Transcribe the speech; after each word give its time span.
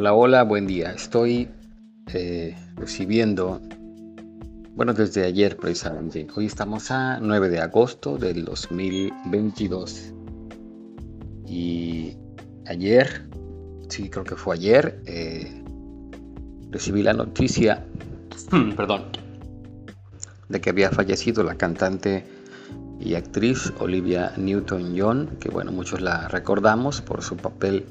Hola, 0.00 0.14
hola, 0.14 0.44
buen 0.44 0.68
día. 0.68 0.92
Estoy 0.92 1.48
eh, 2.14 2.56
recibiendo, 2.76 3.60
bueno, 4.76 4.94
desde 4.94 5.24
ayer 5.24 5.56
precisamente. 5.56 6.24
Hoy 6.36 6.46
estamos 6.46 6.92
a 6.92 7.18
9 7.18 7.48
de 7.48 7.58
agosto 7.58 8.16
del 8.16 8.44
2022. 8.44 10.14
Y 11.48 12.16
ayer, 12.68 13.28
sí, 13.88 14.08
creo 14.08 14.22
que 14.22 14.36
fue 14.36 14.54
ayer, 14.54 15.02
eh, 15.04 15.64
recibí 16.70 17.02
la 17.02 17.14
noticia, 17.14 17.84
perdón, 18.76 19.06
de 20.48 20.60
que 20.60 20.70
había 20.70 20.90
fallecido 20.92 21.42
la 21.42 21.56
cantante 21.56 22.24
y 23.00 23.16
actriz 23.16 23.72
Olivia 23.80 24.32
Newton-John, 24.36 25.38
que 25.40 25.48
bueno, 25.48 25.72
muchos 25.72 26.00
la 26.00 26.28
recordamos 26.28 27.00
por 27.00 27.20
su 27.20 27.36
papel 27.36 27.84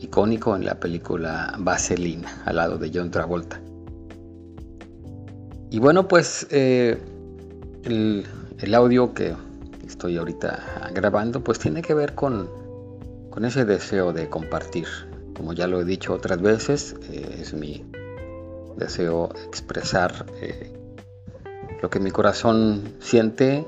icónico 0.00 0.54
en 0.56 0.64
la 0.64 0.78
película 0.78 1.54
Vaselina, 1.58 2.42
al 2.44 2.56
lado 2.56 2.78
de 2.78 2.90
John 2.92 3.10
Travolta. 3.10 3.60
Y 5.70 5.78
bueno, 5.80 6.08
pues 6.08 6.46
eh, 6.50 6.98
el, 7.84 8.74
audio 8.74 9.12
que 9.12 9.34
estoy 9.86 10.16
ahorita 10.16 10.90
grabando, 10.94 11.42
pues 11.42 11.58
tiene 11.58 11.82
que 11.82 11.94
ver 11.94 12.14
con, 12.14 12.48
con 13.30 13.44
ese 13.44 13.64
deseo 13.64 14.12
de 14.12 14.28
compartir. 14.28 14.86
Como 15.36 15.52
ya 15.52 15.66
lo 15.66 15.80
he 15.80 15.84
dicho 15.84 16.14
otras 16.14 16.40
veces, 16.40 16.96
eh, 17.10 17.40
es 17.40 17.52
mi 17.52 17.84
deseo 18.76 19.30
expresar 19.46 20.26
eh, 20.40 20.72
lo 21.82 21.90
que 21.90 22.00
mi 22.00 22.10
corazón 22.10 22.94
siente 22.98 23.66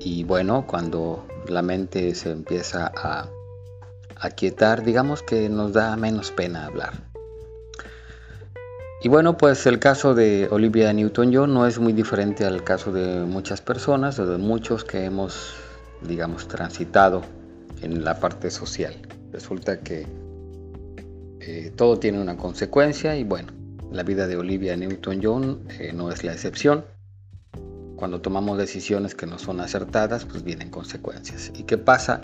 y 0.00 0.24
bueno, 0.24 0.66
cuando 0.66 1.26
la 1.46 1.62
mente 1.62 2.14
se 2.14 2.30
empieza 2.30 2.90
a 2.96 3.28
aquietar, 4.20 4.84
digamos 4.84 5.22
que 5.22 5.48
nos 5.48 5.72
da 5.72 5.96
menos 5.96 6.30
pena 6.30 6.66
hablar. 6.66 6.92
Y 9.02 9.08
bueno, 9.08 9.38
pues 9.38 9.66
el 9.66 9.78
caso 9.78 10.14
de 10.14 10.46
Olivia 10.50 10.92
Newton-John 10.92 11.54
no 11.54 11.66
es 11.66 11.78
muy 11.78 11.94
diferente 11.94 12.44
al 12.44 12.62
caso 12.62 12.92
de 12.92 13.24
muchas 13.24 13.62
personas 13.62 14.18
de 14.18 14.36
muchos 14.36 14.84
que 14.84 15.06
hemos, 15.06 15.54
digamos, 16.02 16.48
transitado 16.48 17.22
en 17.80 18.04
la 18.04 18.20
parte 18.20 18.50
social. 18.50 18.94
Resulta 19.32 19.80
que 19.80 20.06
eh, 21.40 21.72
todo 21.74 21.98
tiene 21.98 22.20
una 22.20 22.36
consecuencia 22.36 23.16
y 23.16 23.24
bueno, 23.24 23.52
la 23.90 24.02
vida 24.02 24.26
de 24.26 24.36
Olivia 24.36 24.76
Newton-John 24.76 25.66
eh, 25.78 25.92
no 25.94 26.12
es 26.12 26.22
la 26.22 26.32
excepción. 26.32 26.84
Cuando 27.96 28.20
tomamos 28.20 28.58
decisiones 28.58 29.14
que 29.14 29.26
no 29.26 29.38
son 29.38 29.60
acertadas, 29.60 30.26
pues 30.26 30.44
vienen 30.44 30.68
consecuencias. 30.68 31.50
¿Y 31.54 31.62
qué 31.62 31.78
pasa 31.78 32.20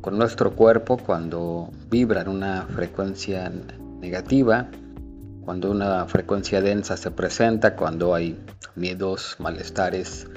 con 0.00 0.16
nuestro 0.18 0.52
cuerpo 0.52 0.96
cuando 0.96 1.70
vibra 1.90 2.22
en 2.22 2.28
una 2.28 2.62
frecuencia 2.62 3.52
negativa, 4.00 4.68
cuando 5.44 5.70
una 5.70 6.06
frecuencia 6.06 6.60
densa 6.60 6.96
se 6.96 7.10
presenta, 7.10 7.74
cuando 7.74 8.14
hay 8.14 8.38
miedos, 8.76 9.36
malestares, 9.38 10.28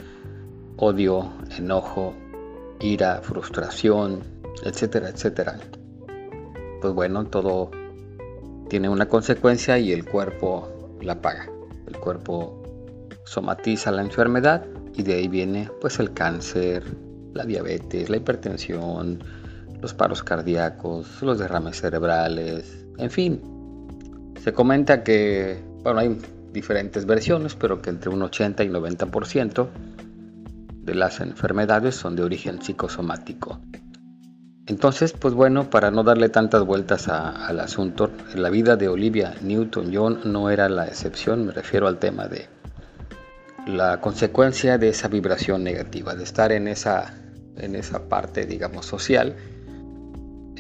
odio, 0.78 1.31
enojo, 1.58 2.14
ira, 2.80 3.22
frustración, 3.22 4.23
etcétera, 4.64 5.09
etcétera. 5.09 5.59
Pues 6.81 6.94
bueno, 6.94 7.25
todo 7.25 7.70
tiene 8.70 8.90
una 8.90 9.08
consecuencia 9.08 9.78
y 9.78 9.92
el 9.92 10.06
cuerpo 10.06 10.98
la 11.02 11.22
paga. 11.22 11.50
El 11.88 11.98
cuerpo 11.98 12.64
somatiza 13.25 13.92
la 13.92 14.02
enfermedad 14.02 14.66
y 14.96 15.03
de 15.03 15.16
ahí 15.16 15.28
viene 15.28 15.70
pues 15.80 16.00
el 16.00 16.14
cáncer, 16.14 16.84
la 17.34 17.46
diabetes, 17.46 18.09
la 18.09 18.18
hipertensión, 18.18 19.23
los 19.82 19.94
paros 19.94 20.24
cardíacos, 20.24 21.22
los 21.22 21.40
derrames 21.40 21.82
cerebrales, 21.82 22.86
en 22.98 23.10
fin. 23.10 23.42
Se 24.44 24.54
comenta 24.54 25.04
que, 25.04 25.60
bueno, 25.84 26.00
hay 26.00 26.18
diferentes 26.53 27.06
versiones, 27.06 27.56
pero 27.56 27.81
que 27.81 27.90
entre 27.90 28.09
un 28.09 28.22
80 28.22 28.64
y 28.64 28.69
90% 28.69 29.68
de 30.84 30.96
las 30.96 31.19
enfermedades 31.19 31.96
son 31.96 32.16
de 32.16 32.24
origen 32.24 32.62
psicosomático. 32.62 33.59
Entonces, 34.68 35.14
pues 35.14 35.34
bueno, 35.34 35.69
para 35.69 35.92
no 35.92 36.03
darle 36.03 36.30
tantas 36.30 36.63
vueltas 36.63 37.08
al 37.08 37.59
asunto, 37.59 38.12
la 38.36 38.50
vida 38.50 38.75
de 38.78 38.88
Olivia 38.88 39.34
Newton-John 39.42 40.22
no 40.25 40.50
era 40.50 40.69
la 40.69 40.88
excepción, 40.88 41.46
me 41.46 41.52
refiero 41.52 41.88
al 41.88 41.98
tema 41.98 42.28
de 42.28 42.48
la 43.68 44.00
consecuencia 44.02 44.78
de 44.78 44.90
esa 44.90 45.08
vibración 45.08 45.63
negativa, 45.63 46.16
de 46.16 46.24
estar 46.24 46.52
en 46.52 46.68
esa, 46.68 47.13
en 47.58 47.75
esa 47.75 48.08
parte, 48.08 48.46
digamos, 48.46 48.86
social 48.86 49.36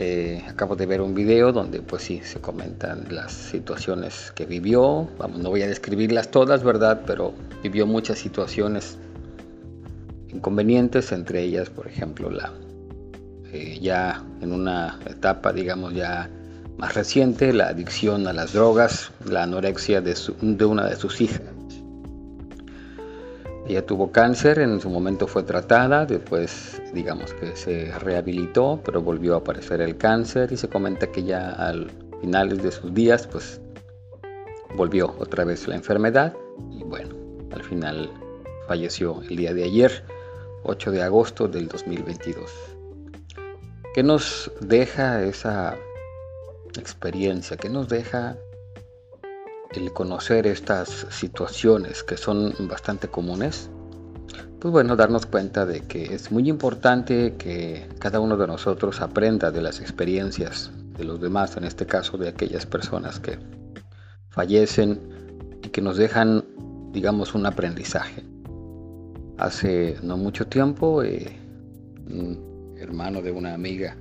eh, 0.03 0.43
acabo 0.47 0.75
de 0.75 0.87
ver 0.87 0.99
un 0.99 1.13
video 1.13 1.51
donde 1.51 1.79
pues 1.81 2.01
sí 2.01 2.21
se 2.23 2.41
comentan 2.41 3.05
las 3.11 3.31
situaciones 3.31 4.31
que 4.33 4.47
vivió. 4.47 5.07
Vamos, 5.19 5.37
no 5.39 5.49
voy 5.49 5.61
a 5.61 5.67
describirlas 5.67 6.31
todas, 6.31 6.63
¿verdad? 6.63 7.03
Pero 7.05 7.35
vivió 7.61 7.85
muchas 7.85 8.17
situaciones 8.17 8.97
inconvenientes, 10.29 11.11
entre 11.11 11.43
ellas, 11.43 11.69
por 11.69 11.87
ejemplo, 11.87 12.31
la 12.31 12.51
eh, 13.53 13.77
ya 13.79 14.23
en 14.41 14.53
una 14.53 14.97
etapa, 15.05 15.53
digamos, 15.53 15.93
ya 15.93 16.29
más 16.77 16.95
reciente, 16.95 17.53
la 17.53 17.67
adicción 17.67 18.25
a 18.27 18.33
las 18.33 18.53
drogas, 18.53 19.11
la 19.23 19.43
anorexia 19.43 20.01
de, 20.01 20.17
de 20.41 20.65
una 20.65 20.87
de 20.87 20.95
sus 20.95 21.21
hijas. 21.21 21.40
Ella 23.71 23.85
tuvo 23.85 24.11
cáncer, 24.11 24.59
en 24.59 24.81
su 24.81 24.89
momento 24.89 25.27
fue 25.27 25.43
tratada, 25.43 26.05
después 26.05 26.81
digamos 26.93 27.33
que 27.35 27.55
se 27.55 27.97
rehabilitó, 27.99 28.81
pero 28.83 29.01
volvió 29.01 29.33
a 29.33 29.37
aparecer 29.37 29.79
el 29.79 29.95
cáncer 29.95 30.51
y 30.51 30.57
se 30.57 30.67
comenta 30.67 31.07
que 31.07 31.23
ya 31.23 31.51
al 31.51 31.89
finales 32.19 32.61
de 32.61 32.69
sus 32.69 32.93
días 32.93 33.27
pues 33.27 33.61
volvió 34.75 35.15
otra 35.19 35.45
vez 35.45 35.69
la 35.69 35.75
enfermedad 35.75 36.35
y 36.69 36.83
bueno, 36.83 37.15
al 37.53 37.63
final 37.63 38.11
falleció 38.67 39.21
el 39.29 39.37
día 39.37 39.53
de 39.53 39.63
ayer, 39.63 40.03
8 40.63 40.91
de 40.91 41.03
agosto 41.03 41.47
del 41.47 41.69
2022. 41.69 42.51
¿Qué 43.93 44.03
nos 44.03 44.51
deja 44.59 45.23
esa 45.23 45.77
experiencia? 46.77 47.55
¿Qué 47.55 47.69
nos 47.69 47.87
deja 47.87 48.35
el 49.73 49.93
conocer 49.93 50.47
estas 50.47 51.07
situaciones 51.09 52.03
que 52.03 52.17
son 52.17 52.53
bastante 52.67 53.07
comunes, 53.07 53.69
pues 54.59 54.71
bueno, 54.71 54.95
darnos 54.95 55.25
cuenta 55.25 55.65
de 55.65 55.81
que 55.81 56.13
es 56.13 56.31
muy 56.31 56.47
importante 56.49 57.35
que 57.37 57.87
cada 57.99 58.19
uno 58.19 58.37
de 58.37 58.47
nosotros 58.47 59.01
aprenda 59.01 59.49
de 59.49 59.61
las 59.61 59.79
experiencias 59.79 60.71
de 60.97 61.03
los 61.03 61.19
demás, 61.19 61.57
en 61.57 61.63
este 61.63 61.85
caso 61.85 62.17
de 62.17 62.29
aquellas 62.29 62.65
personas 62.65 63.19
que 63.19 63.39
fallecen 64.29 64.99
y 65.63 65.69
que 65.69 65.81
nos 65.81 65.97
dejan, 65.97 66.45
digamos, 66.91 67.33
un 67.33 67.45
aprendizaje. 67.45 68.23
Hace 69.37 69.97
no 70.03 70.17
mucho 70.17 70.45
tiempo, 70.45 71.01
eh, 71.01 71.35
un 72.07 72.75
hermano 72.77 73.21
de 73.21 73.31
una 73.31 73.53
amiga 73.53 73.97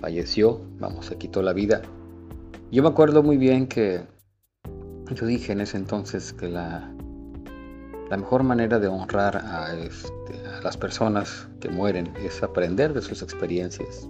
falleció, 0.00 0.60
vamos, 0.78 1.06
se 1.06 1.16
quitó 1.16 1.40
la 1.40 1.52
vida. 1.52 1.80
Yo 2.70 2.82
me 2.82 2.88
acuerdo 2.88 3.22
muy 3.22 3.38
bien 3.38 3.66
que 3.66 4.02
yo 5.14 5.26
dije 5.26 5.52
en 5.52 5.60
ese 5.60 5.76
entonces 5.76 6.32
que 6.32 6.48
la, 6.48 6.90
mejor 8.10 8.42
manera 8.42 8.78
de 8.78 8.88
honrar 8.88 9.36
a, 9.36 9.74
este, 9.74 10.34
a 10.46 10.60
las 10.62 10.76
personas 10.76 11.48
que 11.60 11.68
mueren 11.68 12.12
es 12.24 12.42
aprender 12.42 12.92
de 12.92 13.02
sus 13.02 13.22
experiencias. 13.22 14.08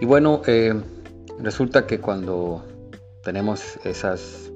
Y 0.00 0.06
bueno, 0.06 0.42
eh, 0.46 0.74
resulta 1.40 1.86
que 1.86 2.00
cuando 2.00 2.64
tenemos 3.22 3.78
esas, 3.84 4.50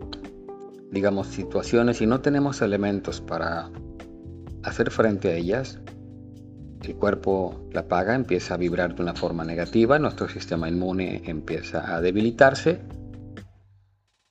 digamos, 0.91 1.27
situaciones 1.29 2.01
y 2.01 2.07
no 2.07 2.21
tenemos 2.21 2.63
elementos 2.63 3.21
para 3.21 3.71
hacer 4.63 4.91
frente 4.91 5.33
a 5.33 5.35
ellas, 5.35 5.81
el 6.83 6.95
cuerpo 6.97 7.69
la 7.73 7.87
paga, 7.89 8.15
empieza 8.15 8.55
a 8.55 8.57
vibrar 8.57 8.95
de 8.95 9.03
una 9.03 9.15
forma 9.15 9.45
negativa, 9.45 9.99
nuestro 9.99 10.29
sistema 10.29 10.69
inmune 10.69 11.23
empieza 11.27 11.95
a 11.95 12.01
debilitarse 12.01 12.81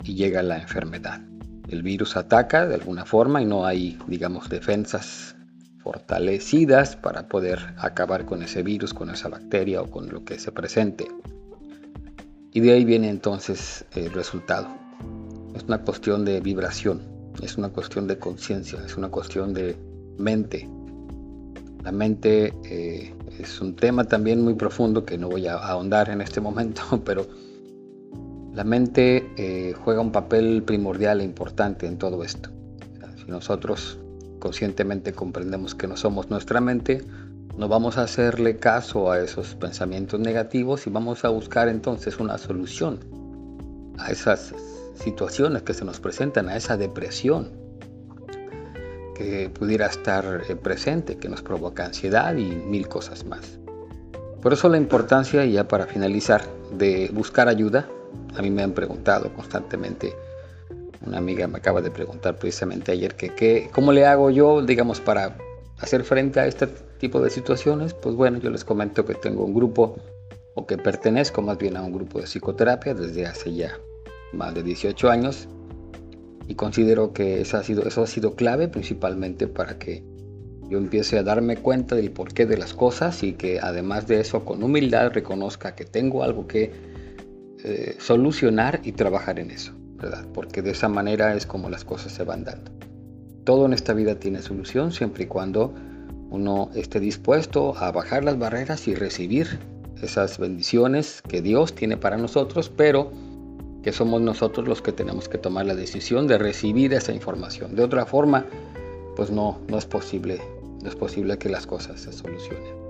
y 0.03 0.15
llega 0.15 0.43
la 0.43 0.57
enfermedad. 0.59 1.21
El 1.67 1.83
virus 1.83 2.17
ataca 2.17 2.67
de 2.67 2.75
alguna 2.75 3.05
forma 3.05 3.41
y 3.41 3.45
no 3.45 3.65
hay, 3.65 3.97
digamos, 4.07 4.49
defensas 4.49 5.35
fortalecidas 5.83 6.95
para 6.95 7.27
poder 7.27 7.59
acabar 7.77 8.25
con 8.25 8.43
ese 8.43 8.61
virus, 8.63 8.93
con 8.93 9.09
esa 9.09 9.29
bacteria 9.29 9.81
o 9.81 9.89
con 9.89 10.09
lo 10.09 10.23
que 10.23 10.37
se 10.37 10.51
presente. 10.51 11.07
Y 12.53 12.59
de 12.59 12.73
ahí 12.73 12.85
viene 12.85 13.09
entonces 13.09 13.85
el 13.93 14.11
resultado. 14.11 14.67
Es 15.55 15.63
una 15.63 15.79
cuestión 15.79 16.25
de 16.25 16.41
vibración, 16.41 17.01
es 17.41 17.57
una 17.57 17.69
cuestión 17.69 18.07
de 18.07 18.17
conciencia, 18.17 18.79
es 18.85 18.97
una 18.97 19.09
cuestión 19.09 19.53
de 19.53 19.77
mente. 20.17 20.67
La 21.83 21.91
mente 21.91 22.53
eh, 22.65 23.15
es 23.39 23.59
un 23.61 23.75
tema 23.75 24.03
también 24.03 24.41
muy 24.41 24.53
profundo 24.53 25.05
que 25.05 25.17
no 25.17 25.29
voy 25.29 25.47
a 25.47 25.55
ahondar 25.55 26.09
en 26.09 26.21
este 26.21 26.41
momento, 26.41 26.81
pero 27.05 27.25
la 28.53 28.63
mente 28.63 29.29
eh, 29.37 29.73
juega 29.73 30.01
un 30.01 30.11
papel 30.11 30.63
primordial 30.63 31.21
e 31.21 31.23
importante 31.23 31.87
en 31.87 31.97
todo 31.97 32.23
esto. 32.23 32.49
si 33.17 33.31
nosotros 33.31 33.97
conscientemente 34.39 35.13
comprendemos 35.13 35.75
que 35.75 35.87
no 35.87 35.95
somos 35.95 36.29
nuestra 36.29 36.59
mente, 36.59 37.03
no 37.57 37.67
vamos 37.67 37.97
a 37.97 38.03
hacerle 38.03 38.57
caso 38.57 39.11
a 39.11 39.19
esos 39.19 39.55
pensamientos 39.55 40.19
negativos 40.19 40.87
y 40.87 40.89
vamos 40.89 41.23
a 41.25 41.29
buscar 41.29 41.67
entonces 41.67 42.19
una 42.19 42.37
solución 42.37 42.99
a 43.99 44.11
esas 44.11 44.53
situaciones 44.95 45.61
que 45.63 45.73
se 45.73 45.85
nos 45.85 45.99
presentan, 45.99 46.49
a 46.49 46.55
esa 46.55 46.77
depresión 46.77 47.51
que 49.15 49.49
pudiera 49.49 49.87
estar 49.87 50.43
eh, 50.49 50.55
presente, 50.55 51.17
que 51.17 51.29
nos 51.29 51.41
provoca 51.41 51.85
ansiedad 51.85 52.35
y 52.35 52.45
mil 52.45 52.87
cosas 52.87 53.25
más. 53.25 53.59
Por 54.41 54.53
eso 54.53 54.69
la 54.69 54.77
importancia, 54.77 55.45
ya 55.45 55.67
para 55.67 55.85
finalizar, 55.85 56.43
de 56.75 57.11
buscar 57.13 57.47
ayuda. 57.47 57.87
A 58.35 58.41
mí 58.41 58.49
me 58.49 58.63
han 58.63 58.73
preguntado 58.73 59.33
constantemente, 59.33 60.15
una 61.05 61.17
amiga 61.17 61.47
me 61.47 61.57
acaba 61.57 61.81
de 61.81 61.91
preguntar 61.91 62.37
precisamente 62.37 62.91
ayer 62.91 63.15
que, 63.15 63.69
cómo 63.71 63.91
le 63.91 64.05
hago 64.05 64.29
yo, 64.29 64.61
digamos, 64.61 65.01
para 65.01 65.37
hacer 65.79 66.03
frente 66.03 66.39
a 66.39 66.47
este 66.47 66.67
tipo 66.99 67.21
de 67.21 67.29
situaciones. 67.29 67.93
Pues 67.93 68.15
bueno, 68.15 68.39
yo 68.39 68.49
les 68.49 68.63
comento 68.63 69.05
que 69.05 69.15
tengo 69.15 69.43
un 69.43 69.53
grupo, 69.53 69.97
o 70.55 70.65
que 70.67 70.77
pertenezco 70.77 71.41
más 71.41 71.57
bien 71.57 71.77
a 71.77 71.81
un 71.81 71.93
grupo 71.93 72.19
de 72.19 72.25
psicoterapia 72.25 72.93
desde 72.93 73.25
hace 73.25 73.53
ya 73.53 73.77
más 74.33 74.53
de 74.53 74.63
18 74.63 75.09
años. 75.09 75.47
Y 76.47 76.55
considero 76.55 77.13
que 77.13 77.41
eso 77.41 77.57
ha 77.57 77.63
sido, 77.63 77.83
eso 77.83 78.03
ha 78.03 78.07
sido 78.07 78.35
clave 78.35 78.67
principalmente 78.67 79.47
para 79.47 79.77
que 79.77 80.03
yo 80.69 80.77
empiece 80.77 81.17
a 81.17 81.23
darme 81.23 81.57
cuenta 81.57 81.95
del 81.95 82.11
porqué 82.11 82.45
de 82.45 82.57
las 82.57 82.73
cosas 82.73 83.23
y 83.23 83.33
que 83.33 83.59
además 83.59 84.07
de 84.07 84.21
eso 84.21 84.45
con 84.45 84.63
humildad 84.63 85.11
reconozca 85.11 85.75
que 85.75 85.85
tengo 85.85 86.23
algo 86.23 86.47
que 86.47 86.90
eh, 87.63 87.95
solucionar 87.99 88.81
y 88.83 88.93
trabajar 88.93 89.39
en 89.39 89.51
eso, 89.51 89.73
¿verdad? 89.95 90.25
Porque 90.33 90.61
de 90.61 90.71
esa 90.71 90.89
manera 90.89 91.35
es 91.35 91.45
como 91.45 91.69
las 91.69 91.83
cosas 91.83 92.11
se 92.11 92.23
van 92.23 92.43
dando. 92.43 92.71
Todo 93.43 93.65
en 93.65 93.73
esta 93.73 93.93
vida 93.93 94.15
tiene 94.15 94.41
solución 94.41 94.91
siempre 94.91 95.23
y 95.23 95.27
cuando 95.27 95.73
uno 96.29 96.69
esté 96.75 96.99
dispuesto 96.99 97.77
a 97.77 97.91
bajar 97.91 98.23
las 98.23 98.37
barreras 98.37 98.87
y 98.87 98.95
recibir 98.95 99.59
esas 100.01 100.37
bendiciones 100.37 101.21
que 101.27 101.41
Dios 101.41 101.73
tiene 101.75 101.97
para 101.97 102.17
nosotros, 102.17 102.69
pero 102.69 103.11
que 103.83 103.91
somos 103.91 104.21
nosotros 104.21 104.67
los 104.67 104.81
que 104.81 104.91
tenemos 104.91 105.27
que 105.27 105.37
tomar 105.37 105.65
la 105.65 105.75
decisión 105.75 106.27
de 106.27 106.37
recibir 106.37 106.93
esa 106.93 107.13
información. 107.13 107.75
De 107.75 107.83
otra 107.83 108.05
forma, 108.05 108.45
pues 109.15 109.31
no, 109.31 109.59
no 109.67 109.77
es 109.77 109.85
posible 109.85 110.39
es 110.85 110.95
posible 110.95 111.37
que 111.37 111.49
las 111.49 111.67
cosas 111.67 111.99
se 112.01 112.11
solucionen. 112.11 112.80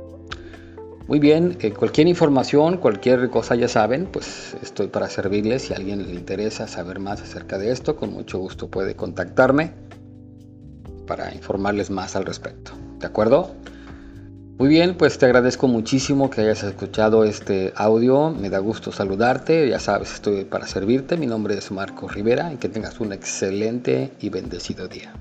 Muy 1.08 1.20
bien, 1.20 1.58
eh, 1.62 1.72
cualquier 1.72 2.08
información, 2.08 2.78
cualquier 2.78 3.30
cosa 3.30 3.56
ya 3.56 3.68
saben, 3.68 4.06
pues 4.06 4.56
estoy 4.62 4.88
para 4.88 5.10
servirles. 5.10 5.64
Si 5.64 5.74
a 5.74 5.78
alguien 5.78 6.08
le 6.08 6.14
interesa 6.14 6.68
saber 6.68 7.00
más 7.00 7.22
acerca 7.22 7.58
de 7.58 7.72
esto, 7.72 7.96
con 7.96 8.14
mucho 8.14 8.38
gusto 8.38 8.70
puede 8.70 8.96
contactarme 8.96 9.74
para 11.08 11.34
informarles 11.34 11.90
más 11.90 12.16
al 12.16 12.26
respecto. 12.26 12.72
¿De 13.00 13.08
acuerdo? 13.08 13.56
Muy 14.58 14.70
bien, 14.70 14.96
pues 14.96 15.18
te 15.18 15.26
agradezco 15.26 15.68
muchísimo 15.68 16.30
que 16.30 16.42
hayas 16.42 16.62
escuchado 16.62 17.24
este 17.24 17.74
audio. 17.76 18.30
Me 18.30 18.52
da 18.52 18.60
gusto 18.60 18.92
saludarte. 18.92 19.68
Ya 19.68 19.80
sabes, 19.80 20.14
estoy 20.14 20.46
para 20.46 20.68
servirte. 20.68 21.18
Mi 21.18 21.26
nombre 21.26 21.58
es 21.58 21.72
Marco 21.72 22.08
Rivera 22.08 22.54
y 22.54 22.58
que 22.58 22.70
tengas 22.70 23.00
un 23.00 23.12
excelente 23.12 24.12
y 24.22 24.30
bendecido 24.30 24.88
día. 24.88 25.12